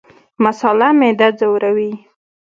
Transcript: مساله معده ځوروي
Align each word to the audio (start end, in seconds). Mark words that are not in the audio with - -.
مساله 0.43 0.89
معده 0.99 1.27
ځوروي 1.39 1.91